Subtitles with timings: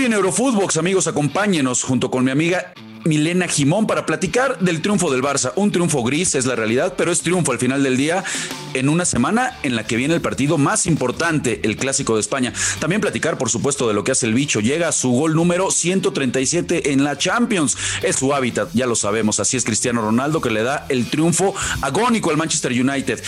[0.00, 2.72] Hoy en Eurofootbox, amigos, acompáñenos junto con mi amiga
[3.04, 5.52] Milena Jimón para platicar del triunfo del Barça.
[5.56, 8.24] Un triunfo gris es la realidad, pero es triunfo al final del día
[8.72, 12.54] en una semana en la que viene el partido más importante, el Clásico de España.
[12.78, 14.60] También platicar, por supuesto, de lo que hace el bicho.
[14.60, 17.76] Llega a su gol número 137 en la Champions.
[18.02, 19.38] Es su hábitat, ya lo sabemos.
[19.38, 23.22] Así es Cristiano Ronaldo que le da el triunfo agónico al Manchester United.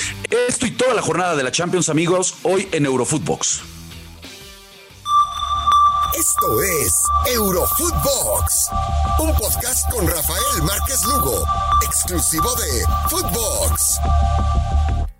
[0.49, 3.72] Esto y toda la jornada de la Champions, amigos, hoy en Eurofootbox.
[6.23, 7.03] Esto es
[7.35, 8.69] Eurofootbox,
[9.19, 11.45] un podcast con Rafael Márquez Lugo,
[11.85, 13.99] exclusivo de Footbox.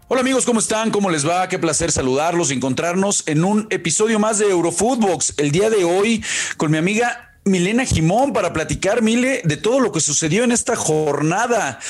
[0.07, 0.93] Hola amigos, ¿cómo están?
[0.93, 1.49] ¿Cómo les va?
[1.49, 5.35] Qué placer saludarlos y encontrarnos en un episodio más de Eurofootbox.
[5.39, 6.25] El día de hoy
[6.57, 10.77] con mi amiga Milena Jimón para platicar, Mile, de todo lo que sucedió en esta
[10.77, 11.81] jornada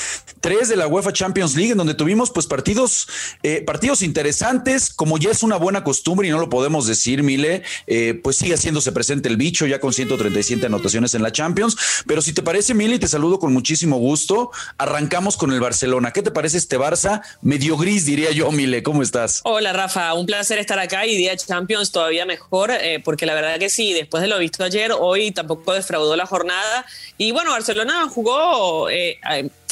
[0.41, 3.07] 3 de la UEFA Champions League, en donde tuvimos pues partidos,
[3.43, 7.61] eh, partidos interesantes, como ya es una buena costumbre y no lo podemos decir, Mile,
[7.85, 11.77] eh, pues sigue haciéndose presente el bicho ya con 137 anotaciones en la Champions.
[12.07, 14.49] Pero si te parece, Mile, y te saludo con muchísimo gusto,
[14.79, 16.13] arrancamos con el Barcelona.
[16.13, 17.21] ¿Qué te parece este Barça?
[17.43, 19.41] Medio gris, diría yo, Mile, ¿cómo estás?
[19.43, 23.59] Hola, Rafa, un placer estar acá y día Champions todavía mejor, eh, porque la verdad
[23.59, 26.85] que sí, después de lo visto ayer, hoy también tampoco defraudó la jornada.
[27.17, 29.19] Y bueno, Barcelona jugó eh,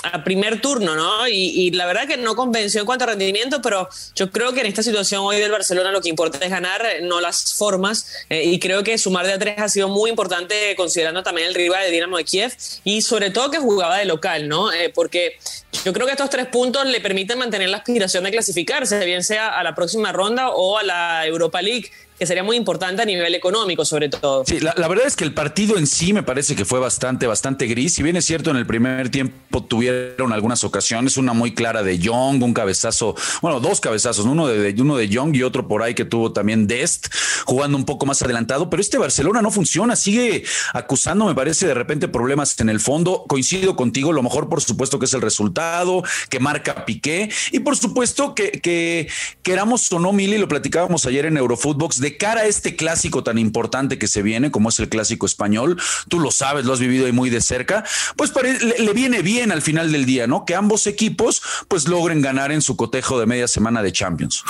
[0.04, 1.28] a primer turno, ¿no?
[1.28, 4.66] Y, la verdad que no convenció en cuanto a rendimiento, pero yo creo que en
[4.66, 8.26] esta situación hoy del Barcelona lo que importa es ganar, no las formas.
[8.30, 11.56] Eh, y creo que sumar de a tres ha sido muy importante considerando también el
[11.56, 14.72] rival de Dinamo de Kiev y sobre todo que jugaba de local, ¿no?
[14.72, 15.38] Eh, porque
[15.86, 19.50] yo creo que estos tres puntos le permiten mantener la aspiración de clasificarse, bien sea
[19.50, 23.34] a la próxima ronda o a la Europa League que sería muy importante a nivel
[23.34, 24.44] económico, sobre todo.
[24.46, 27.66] Sí, la, verdad es que el partido en sí me parece que fue bastante, bastante
[27.66, 27.96] gris.
[27.96, 31.98] Si bien es cierto, en el primer tiempo tuvieron algunas ocasiones, una muy clara de
[31.98, 35.96] Young, un cabezazo, bueno, dos cabezazos, uno de, uno de Young y otro por ahí
[35.96, 37.08] que tuvo también Dest,
[37.46, 38.70] jugando un poco más adelantado.
[38.70, 40.44] Pero este Barcelona no funciona, sigue
[40.76, 43.26] acusando, me parece, de repente problemas en el fondo.
[43.28, 47.76] Coincido contigo, lo mejor, por supuesto, que es el resultado, que marca Piqué, y por
[47.76, 49.08] supuesto que, que
[49.42, 53.38] queramos o no, Mili, lo platicábamos ayer en Eurofootbox, de cara a este clásico tan
[53.38, 57.06] importante que se viene, como es el clásico español, tú lo sabes, lo has vivido
[57.06, 57.84] ahí muy de cerca,
[58.16, 58.32] pues
[58.80, 60.46] le, viene bien al final del día, ¿no?
[60.46, 64.44] Que ambos equipos pues logren ganar en su cotejo de media semana de Champions.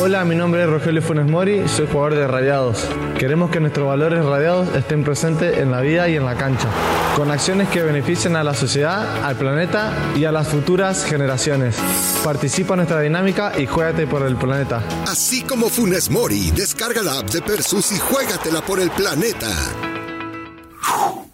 [0.00, 2.84] Hola, mi nombre es Rogelio Funes Mori, soy jugador de Radiados.
[3.18, 6.68] Queremos que nuestros valores radiados estén presentes en la vida y en la cancha,
[7.16, 11.76] con acciones que beneficien a la sociedad, al planeta y a las futuras generaciones.
[12.24, 14.82] Participa en nuestra dinámica y juégate por el planeta.
[15.06, 19.50] Así como Funes Mori, Descarga la app de Persus y juégatela por el planeta.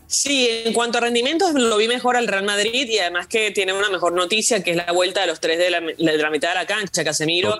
[0.06, 3.72] Sí, en cuanto a rendimientos lo vi mejor al Real Madrid y además que tiene
[3.72, 5.81] una mejor noticia que es la vuelta de los tres de la,
[6.31, 7.58] mitad de la cancha, Casemiro,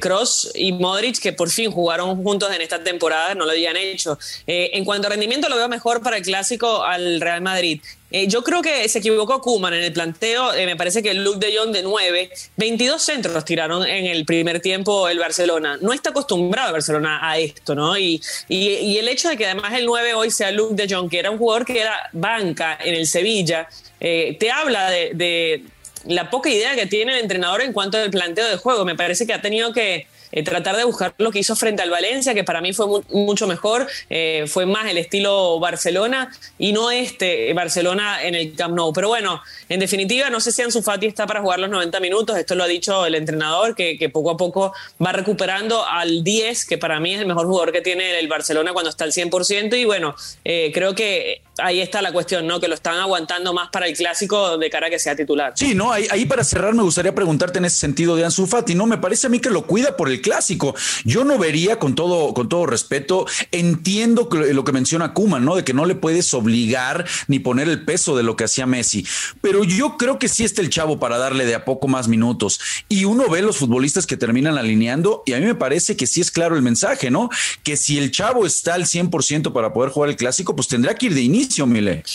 [0.00, 3.76] Cross eh, y Modric, que por fin jugaron juntos en esta temporada, no lo habían
[3.76, 4.18] hecho.
[4.46, 7.82] Eh, en cuanto a rendimiento lo veo mejor para el clásico al Real Madrid.
[8.16, 10.54] Eh, yo creo que se equivocó Kuman en el planteo.
[10.54, 14.24] Eh, me parece que el look de Jong de 9, 22 centros tiraron en el
[14.24, 15.78] primer tiempo el Barcelona.
[15.80, 17.98] No está acostumbrado el Barcelona a esto, ¿no?
[17.98, 21.32] Y, el hecho de que además el 9 hoy sea Luke de Jong, que era
[21.32, 25.64] un jugador que era banca en el Sevilla, eh, te habla de
[26.06, 28.84] la poca idea que tiene el entrenador en cuanto al planteo de juego.
[28.84, 31.90] Me parece que ha tenido que eh, tratar de buscar lo que hizo frente al
[31.90, 36.90] Valencia, que para mí fue mucho mejor, eh, fue más el estilo Barcelona y no
[36.90, 38.92] este Barcelona en el Camp Nou.
[38.92, 42.36] Pero bueno, en definitiva, no sé si Ansu Fati está para jugar los 90 minutos,
[42.36, 44.72] esto lo ha dicho el entrenador, que, poco a poco
[45.04, 48.72] va recuperando al 10, que para mí es el mejor jugador que tiene el Barcelona
[48.72, 52.58] cuando está al 100%, y bueno, eh, creo que ahí está la cuestión, ¿no?
[52.58, 55.52] Que lo están aguantando más para el clásico de cara a que sea titular.
[55.54, 58.74] Sí, no, ahí, ahí, para cerrar me gustaría preguntarte en ese sentido de Ansu Fati,
[58.74, 58.86] ¿no?
[58.86, 60.74] Me parece a mí que lo cuida por el clásico.
[61.04, 65.56] Yo no vería, con todo, con todo respeto, entiendo lo que menciona Kuman, ¿no?
[65.56, 69.06] De que no le puedes obligar ni poner el peso de lo que hacía Messi.
[69.40, 72.60] Pero yo creo que sí está el chavo para darle de a poco más minutos.
[72.88, 76.20] Y uno ve los futbolistas que terminan alineando y a mí me parece que sí
[76.20, 77.28] es claro el mensaje, ¿no?
[77.62, 81.06] Que si el chavo está al 100% para poder jugar el clásico, pues tendrá que
[81.06, 81.66] ir de inicio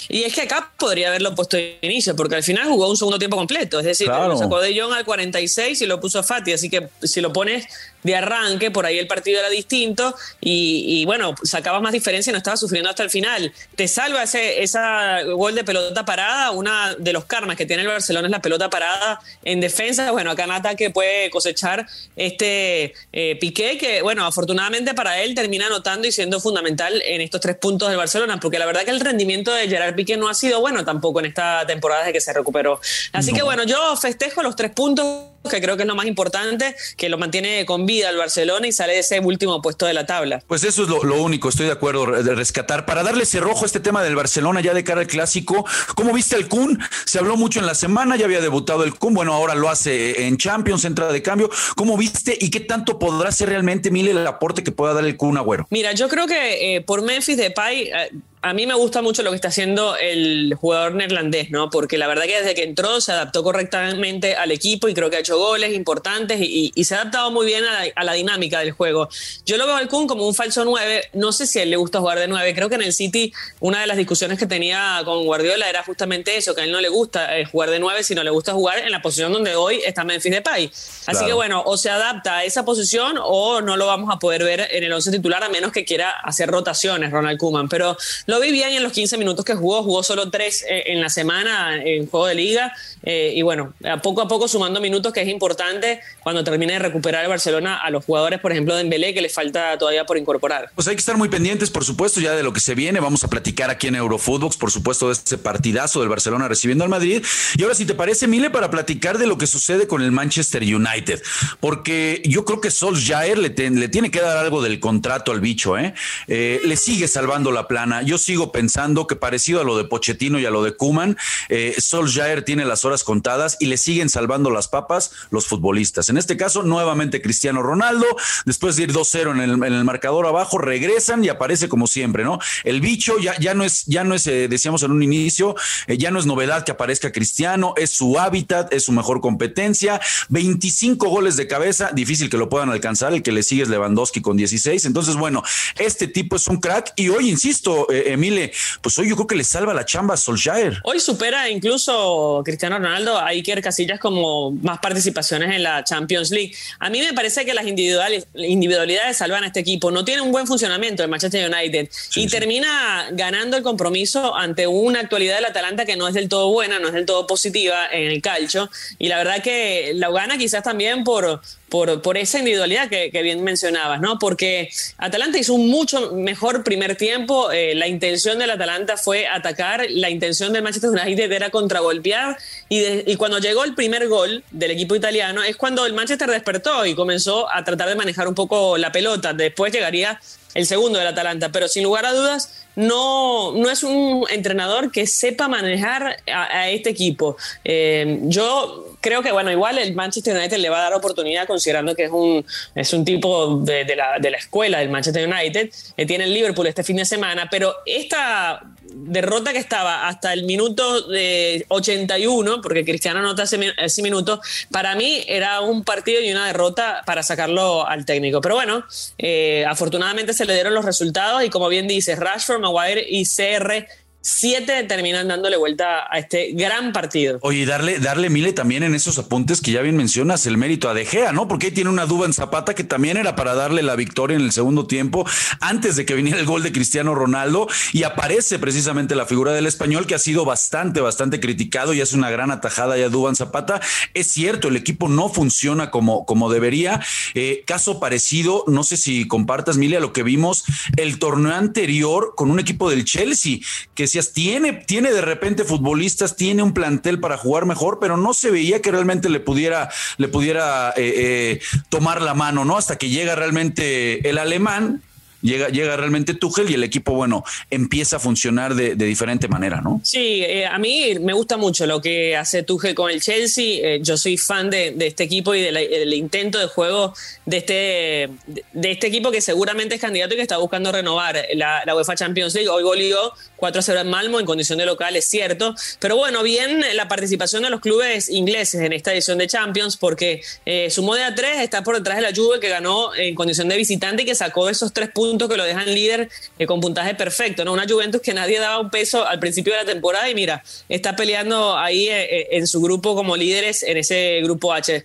[0.10, 3.20] y es que acá podría haberlo puesto de inicio, porque al final jugó un segundo
[3.20, 3.80] tiempo completo.
[3.80, 6.54] Es decir, lo sacó de John al 46 y lo puso a Fati.
[6.54, 7.66] Así que si lo pones
[8.04, 12.38] de arranque, por ahí el partido era distinto y, bueno, sacabas más diferencia y no
[12.38, 13.52] estabas sufriendo hasta el final.
[13.76, 17.88] Te salva ese esa gol de pelota parada, una de los karmas que tiene el
[17.88, 20.12] Barcelona es la pelota parada en defensa.
[20.12, 25.68] Bueno, acá en ataque puede cosechar este eh, Piqué, que bueno, afortunadamente para él termina
[25.68, 29.00] anotando y siendo fundamental en estos tres puntos del Barcelona, porque la verdad que el
[29.00, 32.34] rendimiento de Gerard Piqué no ha sido bueno tampoco en esta temporada de que se
[32.34, 32.80] recuperó.
[33.14, 36.76] Así que bueno, yo festejo los tres puntos que creo que es lo más importante,
[36.98, 40.06] que lo mantiene con vida el Barcelona y sale de ese último puesto de la
[40.06, 40.44] tabla.
[40.48, 42.86] Pues eso es lo, único, estoy de acuerdo, de rescatar.
[42.86, 45.66] Para darle ese rojo a este tema del Barcelona ya de cara al clásico,
[45.96, 46.80] ¿cómo viste el Kun?
[47.06, 50.26] Se habló mucho en la semana, ya había debutado el Kun, bueno, ahora lo hace
[50.28, 51.50] en Champions, entrada de cambio.
[51.76, 55.18] ¿Cómo viste y qué tanto podrá ser realmente Mile el aporte que pueda dar el
[55.18, 55.68] Kun Agüero?
[55.70, 57.92] Mira, yo creo que eh, por Memphis Depay...
[57.94, 61.70] Eh, a mí me gusta mucho lo que está haciendo el jugador neerlandés, ¿no?
[61.70, 65.18] Porque la verdad que desde que entró se adaptó correctamente al equipo y creo que
[65.18, 67.64] ha hecho goles importantes y, se ha adaptado muy bien
[67.96, 69.10] a la, dinámica del juego.
[69.46, 71.10] Yo lo veo al Kun como un falso 9.
[71.14, 72.56] No sé si a él le gusta jugar de 9.
[72.56, 76.36] Creo que en el City una de las discusiones que tenía con Guardiola era justamente
[76.36, 78.80] eso, que a él no le gusta eh, jugar de 9, sino le gusta jugar
[78.80, 80.72] en la posición donde hoy está Memphis Depay.
[81.06, 84.44] Así que bueno, o se adapta a esa posición o no lo vamos a poder
[84.44, 87.70] ver en el 11 titular a menos que quiera hacer rotaciones Ronald Koeman.
[87.70, 87.98] Pero
[88.30, 91.10] lo vi bien en los 15 minutos que jugó, jugó solo 3 eh, en la
[91.10, 92.72] semana en juego de liga.
[93.02, 93.74] Eh, y bueno,
[94.04, 97.90] poco a poco sumando minutos, que es importante cuando termine de recuperar el Barcelona a
[97.90, 100.70] los jugadores, por ejemplo, de Embelé, que le falta todavía por incorporar.
[100.76, 103.00] Pues hay que estar muy pendientes, por supuesto, ya de lo que se viene.
[103.00, 106.92] Vamos a platicar aquí en Eurofootbox, por supuesto, de ese partidazo del Barcelona recibiendo al
[106.92, 107.26] Madrid.
[107.58, 110.62] Y ahora, si te parece, Mile, para platicar de lo que sucede con el Manchester
[110.62, 111.20] United,
[111.60, 115.80] porque yo creo que Solskjaer le, le tiene que dar algo del contrato al bicho,
[115.80, 115.96] ¿eh?
[116.28, 116.62] ¿eh?
[116.64, 118.04] Le sigue salvando la plana.
[118.04, 121.18] Yo sigo pensando que parecido a lo de Pochettino y a lo de Kuman,
[121.50, 126.10] eh, Solskjaer tiene las horas contadas y le siguen salvando las papas los futbolistas.
[126.10, 128.06] En este caso, nuevamente Cristiano Ronaldo,
[128.46, 132.40] después de ir 2-0 en el, marcador abajo, regresan y aparece como siempre, ¿no?
[132.64, 135.56] El bicho ya, no es, ya no es, eh, decíamos en un inicio,
[135.88, 140.00] eh, ya no es novedad que aparezca Cristiano, es su hábitat, es su mejor competencia,
[140.30, 144.22] 25 goles de cabeza, difícil que lo puedan alcanzar, el que le sigue es Lewandowski
[144.22, 145.44] con 16, entonces bueno,
[145.78, 148.52] este tipo es un crack y hoy, insisto, Emile,
[148.82, 150.80] pues hoy yo creo que le salva la chamba a Solskjaer.
[150.84, 156.54] Hoy supera incluso Cristiano Ronaldo a Iker Casillas como más participaciones en la Champions League.
[156.80, 159.92] A mí me parece que las individualidades salvan a este equipo.
[159.92, 165.00] No tiene un buen funcionamiento el Manchester United y termina ganando el compromiso ante una
[165.00, 168.12] actualidad del Atalanta que no es del todo buena, no es del todo positiva en
[168.12, 168.70] el calcio.
[168.98, 174.02] Y la verdad que la gana quizás también por, por, esa individualidad que, bien mencionabas,
[174.02, 174.20] ¿no?
[174.20, 177.52] Porque Atalanta hizo un mucho mejor primer tiempo.
[177.52, 182.38] Eh, la intención del Atalanta fue atacar, la intención del Manchester United era contragolpear.
[182.68, 186.86] Y, y cuando llegó el primer gol del equipo italiano, es cuando el Manchester despertó
[186.86, 189.34] y comenzó a tratar de manejar un poco la pelota.
[189.34, 190.20] Después llegaría
[190.54, 195.06] el segundo del Atalanta, pero sin lugar a dudas no, no es un entrenador que
[195.06, 197.38] sepa manejar a, este equipo.
[197.64, 201.96] Eh, yo creo que, bueno, igual el Manchester United le va a dar oportunidad considerando
[201.96, 206.06] que es un, es un tipo de, la, de la, escuela del Manchester United, que
[206.06, 208.62] tiene el Liverpool este fin de semana, pero esta
[208.92, 214.42] derrota que estaba hasta el minuto de 81, porque Cristiano anota ese, ese minuto,
[214.72, 218.42] para mí era un partido y una derrota para sacarlo al técnico.
[218.42, 218.84] Pero bueno,
[219.18, 223.88] eh, afortunadamente se le dieron los resultados y como bien dice, Rashford, Maguire y CR
[224.22, 227.40] siete terminan dándole vuelta a este gran partido.
[227.42, 230.94] Oye, darle, darle Mile también en esos apuntes que ya bien mencionas el mérito a
[230.94, 231.48] De Gea, ¿no?
[231.48, 234.44] Porque ahí tiene una duda en Zapata que también era para darle la victoria en
[234.44, 235.26] el segundo tiempo,
[235.62, 239.68] antes de que viniera el gol de Cristiano Ronaldo, y aparece precisamente la figura del
[239.68, 243.80] español que ha sido bastante, bastante criticado y hace una gran atajada ya Duban Zapata.
[244.14, 247.02] Es cierto, el equipo no funciona como, como debería.
[247.36, 250.66] Eh, caso parecido, no sé si compartas, Mile, a lo que vimos
[250.98, 253.60] el torneo anterior con un equipo del Chelsea,
[253.96, 258.34] que decías, tiene, tiene de repente futbolistas, tiene un plantel para jugar mejor, pero no
[258.34, 262.78] se veía que realmente le pudiera, le pudiera eh, eh, tomar la mano, ¿no?
[262.78, 265.04] Hasta que llega realmente el alemán,
[265.42, 270.02] llega, llega realmente Tuchel y el equipo, bueno, empieza a funcionar de, diferente manera, ¿no?
[270.04, 273.80] Sí, eh, a mí me gusta mucho lo que hace Tuchel con el Chelsea.
[273.82, 277.14] Eh, yo soy fan de, este equipo y del intento de juego
[277.46, 278.30] de este,
[278.74, 282.54] de este equipo que seguramente es candidato y que está buscando renovar la, UEFA Champions
[282.54, 282.70] League.
[282.70, 285.74] Hoy goleó 4-0 en Malmo en condición de local, es cierto.
[286.00, 290.42] Pero bueno, bien la participación de los clubes ingleses en esta edición de Champions porque
[290.66, 293.68] eh, sumó de a 3 está por detrás de la Juve que ganó en condición
[293.68, 297.14] de visitante y que sacó esos tres puntos que lo dejan líder eh, con puntaje
[297.16, 297.74] perfecto, ¿no?
[297.74, 301.16] Una Juventus que nadie daba un peso al principio de la temporada y mira, está
[301.16, 305.04] peleando ahí eh, eh, en su grupo como líderes en ese grupo H.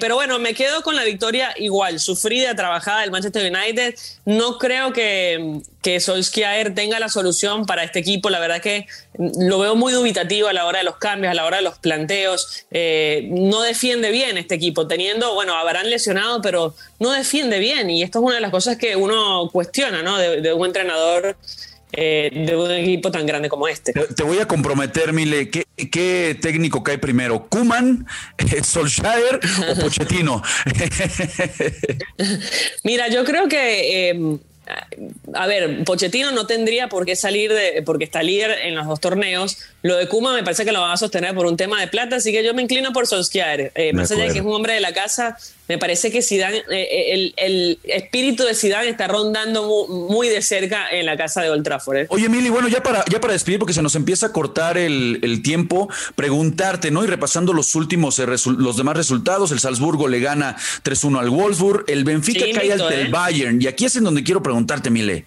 [0.00, 3.94] pero bueno, me quedo con la victoria igual, sufrida, trabajada del Manchester United.
[4.24, 8.30] No creo que, que Solskjaer tenga la solución para este equipo.
[8.30, 8.86] La verdad que
[9.18, 11.78] lo veo muy dubitativo a la hora de los cambios, a la hora de los
[11.78, 12.64] planteos.
[12.70, 17.90] no defiende bien este equipo, teniendo, bueno, habrán lesionado, pero no defiende bien.
[17.90, 20.16] Y esto es una de las cosas que uno cuestiona, ¿no?
[20.16, 21.36] De, un entrenador
[21.92, 23.92] eh, de un equipo tan grande como este.
[23.92, 27.46] Te, voy a comprometer, Mile, ¿qué, qué técnico cae primero?
[27.50, 28.06] ¿Kuman,
[28.62, 29.38] Solskjaer
[29.70, 30.42] o Pochettino?
[32.84, 34.10] Mira, yo creo que...
[34.10, 34.38] Eh,
[35.34, 39.00] a ver, Pochettino no tendría por qué salir de, porque está líder en los dos
[39.00, 39.58] torneos.
[39.84, 42.16] Lo de Kuma me parece que lo van a sostener por un tema de plata,
[42.16, 43.70] así que yo me inclino por Solskjaer.
[43.74, 45.36] Eh, más allá de que es un hombre de la casa,
[45.68, 50.90] me parece que Zidane, eh, eh, el, espíritu de Zidane está rondando muy, de cerca
[50.90, 51.96] en la casa de Old Trafford.
[51.96, 52.06] ¿eh?
[52.08, 55.42] Oye, Mili, bueno, ya para, ya para despedir, porque se nos empieza a cortar el,
[55.42, 57.04] tiempo, preguntarte, ¿no?
[57.04, 62.04] Y repasando los últimos, los demás resultados, el Salzburgo le gana 3-1 al Wolfsburg, el
[62.04, 65.26] Benfica cae al Bayern, y aquí es en donde quiero preguntarte, Mile.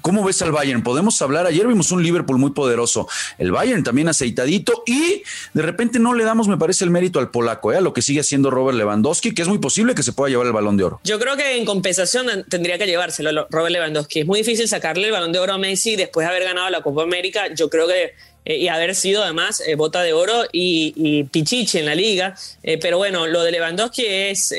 [0.00, 0.82] ¿Cómo ves al Bayern?
[0.82, 5.22] Podemos hablar, ayer vimos un Liverpool muy poderoso, el Bayern también aceitadito y
[5.54, 7.76] de repente no le damos, me parece, el mérito al polaco, ¿eh?
[7.76, 10.46] a lo que sigue haciendo Robert Lewandowski, que es muy posible que se pueda llevar
[10.46, 11.00] el balón de oro.
[11.04, 14.20] Yo creo que en compensación tendría que llevárselo Robert Lewandowski.
[14.20, 16.82] Es muy difícil sacarle el balón de oro a Messi después de haber ganado la
[16.82, 17.52] Copa América.
[17.54, 18.14] Yo creo que
[18.48, 22.34] eh, y haber sido además eh, bota de oro y, pichichi en la liga.
[22.62, 24.54] Eh, pero bueno, lo de Lewandowski es,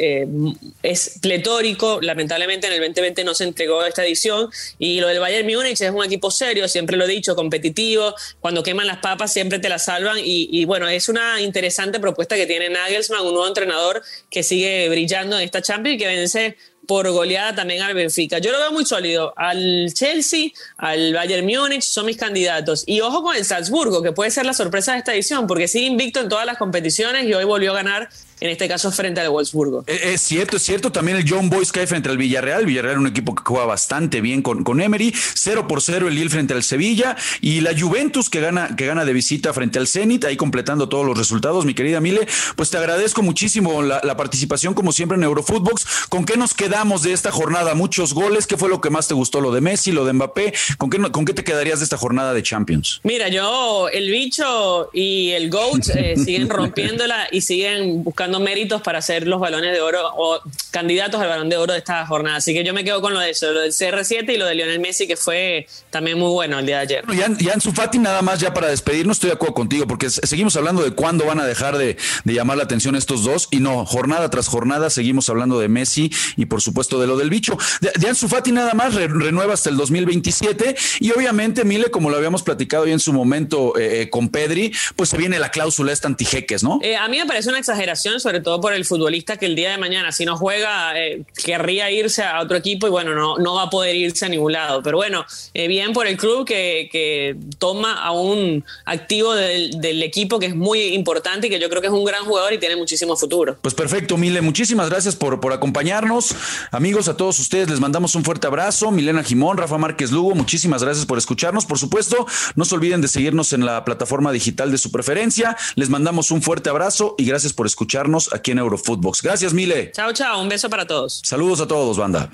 [0.84, 2.00] es pletórico.
[2.00, 4.50] Lamentablemente en el 2020 no se entregó esta edición.
[4.77, 8.13] Y lo del Bayern Múnich es un equipo serio, siempre lo he dicho, competitivo.
[8.39, 10.19] Cuando queman las papas siempre te las salvan.
[10.19, 14.88] Y, y bueno, es una interesante propuesta que tiene Nagelsmann, un nuevo entrenador que sigue
[14.89, 16.58] brillando en esta Champions y que vence
[16.89, 18.39] por goleada también al Benfica.
[18.39, 19.31] Yo lo veo muy sólido.
[19.36, 22.84] Al Chelsea, al Bayern Múnich son mis candidatos.
[22.88, 25.86] Y ojo con el Salzburgo, que puede ser la sorpresa de esta edición, porque sigue
[25.86, 29.29] invicto en todas las competiciones y hoy volvió a ganar en este caso frente al
[29.29, 29.84] Wolfsburgo.
[29.88, 30.91] Eh, es, cierto, es cierto.
[30.91, 32.65] También el John Boyce cae frente al Villarreal.
[32.65, 35.13] Villarreal un equipo que juega bastante bien con, con Emery.
[35.34, 37.15] 0 por 0 el Lille frente al Sevilla.
[37.41, 41.05] Y la Juventus que gana, que gana de visita frente al Zenit, ahí completando todos
[41.05, 42.27] los resultados, mi querida Mile.
[42.55, 46.08] Pues te agradezco muchísimo la, participación, como siempre, en Eurofootbox.
[46.10, 47.74] ¿Con qué nos quedamos de esta jornada?
[47.74, 48.48] Muchos goles.
[48.48, 49.41] ¿Qué fue lo que más te gustó?
[49.41, 50.53] ¿Lo de Messi, lo de Mbappé?
[50.77, 53.00] ¿Con qué, con qué te quedarías de esta jornada de Champions?
[53.03, 59.01] Mira, yo, el bicho y el GOAT eh, siguen rompiéndola y siguen buscando méritos para
[59.01, 60.39] ser los balones de oro o
[60.71, 62.38] candidatos al balón de oro de esta jornada.
[62.38, 64.55] Así que yo me quedo con lo de eso, lo del CR7 y lo de
[64.55, 67.05] Lionel Messi, que fue también muy bueno el día de ayer.
[67.39, 70.55] Ya, en su Fati, nada más ya para despedirnos, estoy de acuerdo contigo, porque seguimos
[70.57, 74.29] hablando de cuándo van a dejar de, llamar la atención estos dos, y no, jornada
[74.29, 77.57] tras jornada seguimos hablando de Messi y por supuesto de lo del bicho.
[77.81, 82.17] De, de Ansu Fati nada más renueva hasta el 2027 y obviamente Mile, como lo
[82.17, 85.91] habíamos platicado ya en su momento eh, eh, con Pedri, pues se viene la cláusula
[85.91, 86.79] esta antijeques, ¿no?
[86.81, 89.71] Eh, a mí me parece una exageración, sobre todo por el futbolista que el día
[89.71, 93.55] de mañana, si no juega, eh, querría irse a otro equipo y bueno, no, no
[93.55, 94.81] va a poder irse a ningún lado.
[94.83, 100.03] Pero bueno, eh, bien por el club que, que toma a un activo del, del,
[100.03, 102.57] equipo que es muy importante y que yo creo que es un gran jugador y
[102.57, 103.57] tiene muchísimo futuro.
[103.61, 106.35] Pues perfecto, Mile, muchísimas gracias por, por acompañarnos.
[106.71, 108.91] Amigos, a todos ustedes les mandamos un fuerte abrazo.
[108.91, 111.65] Milena Jimón, Rafa Márquez Lugo, muchísimas gracias por escucharnos.
[111.65, 115.57] Por supuesto, no se olviden de seguirnos en la plataforma digital de su preferencia.
[115.75, 117.67] Les mandamos un fuerte abrazo y gracias por
[118.09, 119.21] escucharnos aquí en Eurofootbox.
[119.21, 119.91] Gracias, Mile.
[119.91, 120.41] Chao, chao.
[120.41, 121.21] Un beso para todos.
[121.23, 122.29] Saludos a todos, banda.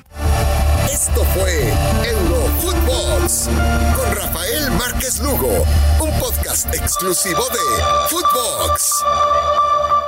[0.91, 1.73] Esto fue
[2.07, 3.49] Eurofootbox
[3.95, 5.65] con Rafael Márquez Lugo,
[5.99, 10.04] un podcast exclusivo de Footbox.